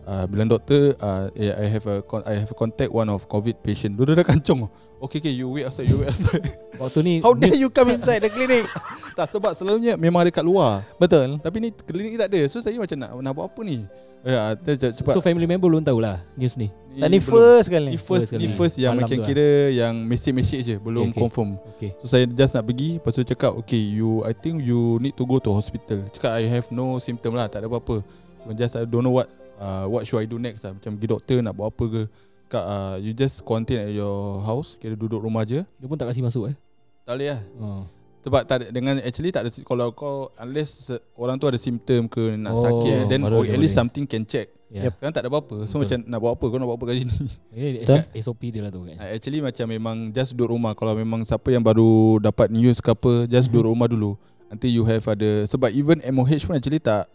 [0.07, 3.27] uh, bilang doktor uh, eh, I have a con- I have a contact one of
[3.27, 3.99] covid patient.
[3.99, 4.71] Dia dah kancong.
[4.97, 6.41] Okay okay you wait outside you wait outside.
[6.81, 8.65] Waktu ni How dare you come inside the clinic
[9.17, 10.81] tak sebab selalunya memang ada kat luar.
[10.97, 13.85] Betul Tapi ni klinik tak ada So saya macam nak nak buat apa ni
[14.25, 15.13] Ya, yeah, cepat.
[15.13, 18.75] So family member belum tahulah News ni Tak ni first kali Ni first, ni first
[18.81, 19.27] yang Malam macam lah.
[19.29, 21.21] kira yang message-message je belum Okay, okay.
[21.21, 21.49] confirm.
[21.77, 25.13] Okay So saya just nak pergi lepas tu cakap okay you I think you need
[25.13, 26.01] to go to hospital.
[26.17, 28.01] Cakap I have no symptom lah tak ada apa-apa.
[28.41, 30.73] Cuma just I don't know what uh, what should I do next lah.
[30.73, 32.01] Macam pergi doktor nak buat apa ke.
[32.47, 35.67] Cakap uh, you just quarantine at your house kira duduk rumah je.
[35.67, 36.55] Dia pun tak kasi masuk eh
[37.03, 37.41] Tak boleh lah.
[37.59, 37.83] oh.
[38.23, 42.35] Sebab tak ada, dengan actually tak ada kalau kau unless orang tu ada simptom ke
[42.35, 43.79] nak Oh, sakit then oh, at least boleh.
[43.83, 44.51] something can check.
[44.67, 44.91] Ya.
[44.91, 45.63] Sekarang tak ada apa-apa.
[45.63, 45.79] So Betul.
[45.79, 47.15] macam nak buat apa kau nak buat apa kat sini.
[47.55, 48.19] Eh.
[48.19, 48.95] SOP dia lah tu kan.
[48.99, 52.91] Uh, Actually macam memang just duduk rumah Kalau memang siapa yang baru dapat news ke
[52.91, 54.19] apa Just duduk rumah dulu
[54.51, 57.07] Nanti you have ada Sebab even MOH pun actually tak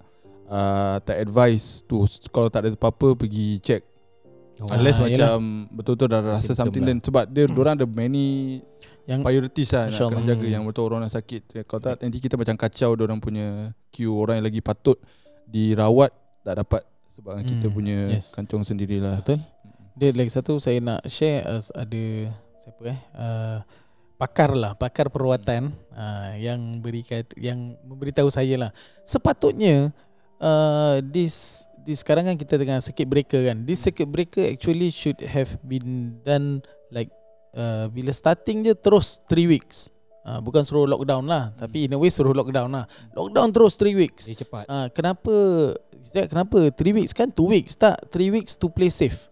[0.46, 2.02] uh, Tak advise tu.
[2.30, 3.82] Kalau tak ada apa-apa pergi check.
[4.62, 5.36] Oh, Unless Ah, macam
[5.74, 6.88] betul-betul dah rasa Symptom something lah.
[6.94, 8.60] then Sebab dia orang ada many
[9.10, 10.46] Yang priorities lah Nak kena jaga.
[10.46, 11.42] Yang betul orang yang sakit.
[11.66, 13.46] Kalau tak nanti kita macam kacau orang punya
[13.90, 14.14] queue.
[14.14, 14.96] Orang yang lagi patut
[15.44, 16.82] dirawat Tak dapat.
[17.12, 18.32] Sebab kita Hmm, punya yes.
[18.32, 19.20] kancung sendirilah.
[19.20, 19.42] Betul.
[19.92, 22.04] Dia lagi satu saya nak share uh, ada
[22.64, 22.98] siapa eh?
[23.12, 23.58] Uh,
[24.16, 28.70] pakar lah pakar perawatan uh, yang berikan yang memberitahu saya lah.
[29.04, 29.92] Sepatutnya
[30.42, 35.18] uh, this di sekarang kan kita dengan circuit breaker kan this circuit breaker actually should
[35.22, 36.62] have been done
[36.94, 37.10] like
[37.58, 39.90] uh, bila starting je terus 3 weeks
[40.26, 42.84] uh, bukan suruh lockdown lah tapi in a way suruh lockdown lah
[43.18, 44.64] lockdown terus 3 weeks Dia cepat.
[44.70, 45.34] Ah, kenapa
[46.14, 49.30] cakap kenapa 3 weeks kan 2 weeks tak 3 weeks to play safe.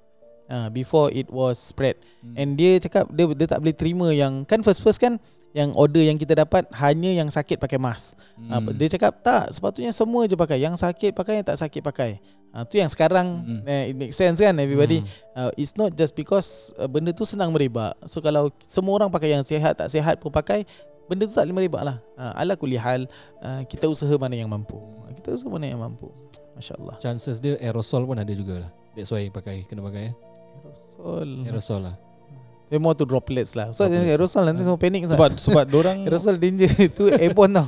[0.50, 1.94] Ah, before it was spread.
[2.26, 2.34] Hmm.
[2.34, 6.02] And dia cakap dia dia tak boleh terima yang kan first first kan yang order
[6.02, 8.14] yang kita dapat hanya yang sakit pakai mask.
[8.38, 8.70] Hmm.
[8.70, 8.74] Hmm.
[8.74, 10.62] dia cakap tak sepatutnya semua je pakai.
[10.62, 12.22] Yang sakit pakai yang tak sakit pakai.
[12.50, 13.62] Ah, tu yang sekarang Hmm.
[13.62, 15.02] eh, it makes sense kan everybody.
[15.02, 15.10] Hmm.
[15.38, 17.94] Uh, it's not just because uh, benda tu senang merebak.
[18.06, 20.66] So kalau semua orang pakai yang sihat tak sihat pun pakai
[21.10, 21.96] benda tu tak boleh merebak lah.
[22.14, 23.06] Uh, ala kulli hal
[23.42, 24.78] uh, kita usaha mana yang mampu.
[24.78, 26.10] Uh, kita usaha mana yang mampu.
[26.58, 26.98] Masya-Allah.
[27.02, 28.70] Chances dia aerosol pun ada jugalah.
[28.94, 30.14] That's why pakai kena pakai eh.
[30.62, 31.28] Aerosol.
[31.46, 31.96] Aerosol lah.
[32.70, 33.74] Dia more to droplets lah.
[33.74, 34.08] So Droplets.
[34.08, 37.66] aerosol nanti semua panik Sebab sebab orang aerosol danger itu airborne tau.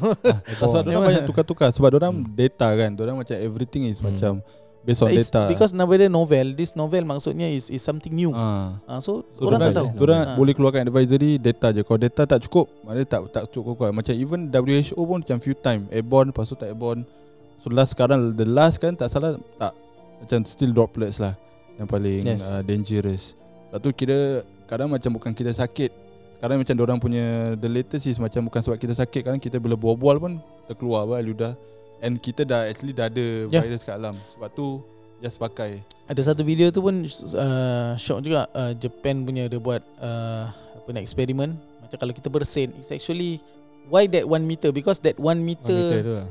[0.54, 2.30] sebab orang banyak tukar-tukar sebab orang Hmm.
[2.32, 2.90] data kan.
[2.94, 4.08] Orang macam everything is Hmm.
[4.08, 4.32] macam
[4.80, 5.46] based on It's data.
[5.46, 8.30] because nowadays novel, this novel maksudnya is is something new.
[8.30, 8.78] ah.
[8.84, 9.88] Uh, so, So orang tak tahu.
[9.96, 10.34] Dorang Ah.
[10.34, 11.82] boleh keluarkan advisory data je.
[11.82, 13.90] Kalau data tak cukup, maknanya tak tak cukup kuat.
[13.90, 17.02] Macam even WHO pun macam few time airborne lepas tu tak airborne.
[17.58, 19.74] So last sekarang the last kan tak salah tak
[20.18, 21.34] macam still droplets lah
[21.76, 22.42] yang paling Yes.
[22.44, 23.34] uh, dangerous.
[23.64, 25.92] Lepas tu kira kadang macam bukan kita sakit.
[26.34, 29.76] Sekarang macam orang punya the latest is macam bukan sebab kita sakit kadang kita bila
[29.76, 30.32] berbual pun
[30.64, 31.52] terkeluar apa ludah.
[32.00, 33.62] And kita dah actually dah ada Yeah.
[33.62, 34.16] virus kat alam.
[34.32, 34.80] Sebab tu
[35.20, 35.84] just pakai.
[36.08, 40.88] Ada satu video tu pun uh, shock juga uh, Japan punya dia buat uh, apa
[40.90, 43.38] ni eksperimen macam kalau kita bersin it's actually
[43.86, 46.28] why that 1 meter because that 1 One meter, meter tu lah.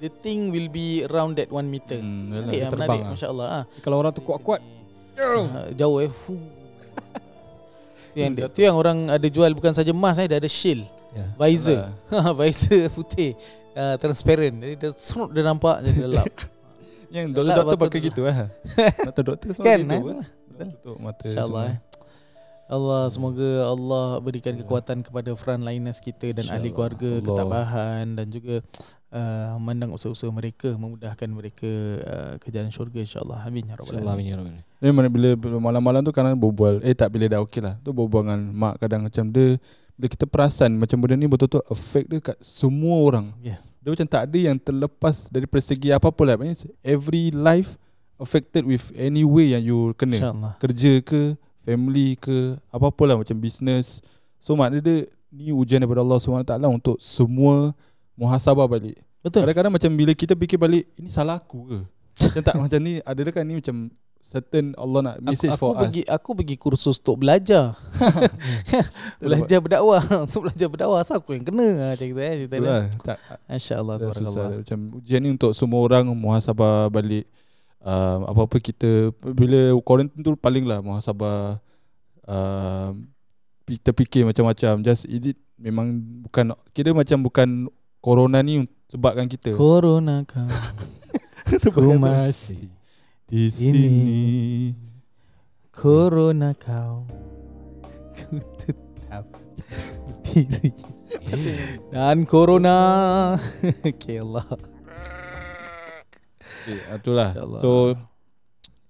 [0.00, 2.00] the thing will be around that 1 meter.
[2.00, 3.10] Hmm, Menarik lah, menarik lah.
[3.12, 3.64] masya-Allah ah.
[3.84, 4.64] Kalau orang tu kuat-kuat
[5.12, 6.08] Uh, jauh eh.
[6.08, 6.40] Fuh.
[8.12, 11.24] Tu yang tu yang orang ada jual bukan saja mask eh, dia ada shield, ya.
[11.34, 11.88] visor.
[12.12, 12.32] Yalah.
[12.38, 13.32] visor putih.
[13.72, 14.60] Uh, transparent.
[14.60, 16.28] Jadi dia serut dia nampak jadi gelap.
[17.12, 18.06] Yang Gelap doktor-doktor mata pakai tu.
[18.08, 18.36] gitu lah
[19.04, 19.80] Doktor-doktor semua kan?
[19.80, 20.26] gitu eh?
[20.56, 21.72] kan Tutup mata InsyaAllah semua.
[21.72, 21.76] eh.
[22.72, 27.26] Allah semoga Allah berikan kekuatan kepada frontliners kita dan ahli keluarga Allah.
[27.28, 28.64] ketabahan dan juga
[29.12, 33.44] uh, memandang usaha-usaha mereka memudahkan mereka uh, ke jalan syurga insyaAllah.
[33.44, 34.64] Amin ya rabbal alamin amin ya rabbal alamin.
[34.80, 36.80] Eh mana bila, bila malam-malam tu kadang berbual.
[36.80, 37.76] Eh tak bila dah okey lah.
[37.84, 39.60] Tu berbual dengan mak kadang macam dia
[39.92, 43.36] Bila kita perasan macam benda ni betul-betul affect dia kat semua orang.
[43.44, 43.76] Yes.
[43.84, 46.34] Dia macam tak ada yang terlepas dari persegi apa-apa lah.
[46.40, 47.76] Maksudnya every life
[48.16, 50.16] affected with any way yang you kena.
[50.16, 50.52] Insyaallah.
[50.56, 54.02] Kerja ke, family ke, apa-apa lah macam business.
[54.42, 54.96] So maknanya dia
[55.32, 57.72] ni ujian daripada Allah SWT untuk semua
[58.18, 59.00] muhasabah balik.
[59.22, 59.46] Betul.
[59.46, 61.78] Kadang-kadang macam bila kita fikir balik Ini salah aku ke?
[62.26, 63.86] Macam tak macam ni Ada kan ni macam
[64.22, 65.82] Certain Allah nak message aku, for aku us.
[65.82, 67.74] pergi aku pergi kursus untuk belajar.
[69.18, 69.98] Belajar berdakwah.
[70.30, 71.66] Untuk belajar berdakwah asal aku yang kena?
[71.66, 72.86] Ha, macam kita eh cerita dia.
[73.58, 77.26] Susah tabarakallah Macam ujian ni untuk semua orang Muhasabah balik
[77.82, 81.58] uh, Apa-apa kita Bila quarantine tu paling lah Muhasabah
[82.26, 82.90] uh,
[83.66, 84.82] Kita fikir macam-macam.
[84.86, 87.68] Just is it Memang bukan Kira macam bukan
[88.02, 89.56] Corona ni Sebabkan kita?
[89.56, 90.44] Corona kau.
[91.72, 92.68] Ku masih
[93.24, 93.72] Di sini.
[93.72, 94.12] sini.
[95.72, 97.08] Corona kau.
[98.12, 100.76] Ku tetap berdiri
[101.92, 102.76] dan corona.
[103.88, 104.44] Okay Allah.
[104.44, 104.71] ah,
[106.66, 107.30] itulah.
[107.32, 107.60] InsyaAllah.
[107.60, 107.70] So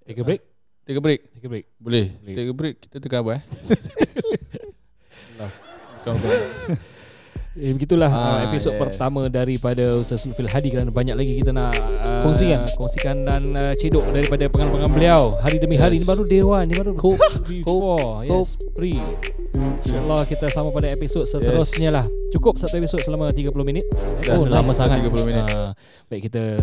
[0.02, 0.42] Take a break.
[0.82, 1.20] take a break.
[1.30, 1.64] Take a break.
[1.76, 2.06] Boleh.
[2.18, 2.34] Boleh.
[2.34, 2.76] Take a break.
[2.80, 3.42] Kita tengah apa eh?
[6.02, 6.16] Kau.
[7.52, 8.80] Eh, begitulah Ah, uh, episod yes.
[8.80, 12.64] pertama daripada Ustaz Sulfil Hadi kerana banyak lagi kita nak uh, Kongsikan.
[12.80, 16.00] kongsikan dan uh, cedok daripada pengan-pengan beliau hari demi hari Yes.
[16.00, 17.20] ini baru day one ni baru Cope.
[17.44, 18.96] before yes pre
[19.52, 23.84] InsyaAllah kita sama pada episod seterusnya lah Cukup satu episod selama 30 minit
[24.24, 25.44] Dah, Oh lama sangat 30 minit.
[25.44, 25.76] Ah,
[26.08, 26.56] Baik kita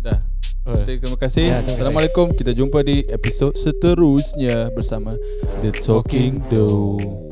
[0.00, 0.16] Dah.
[0.64, 1.52] oh, Terima kasih.
[1.52, 1.76] Ya, terima kasih.
[1.76, 2.26] Assalamualaikum.
[2.32, 5.12] Kita jumpa di episod seterusnya bersama
[5.60, 7.29] The Talking Dough.